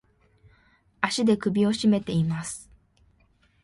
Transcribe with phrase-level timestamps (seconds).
[1.01, 2.71] 足で首をしめています。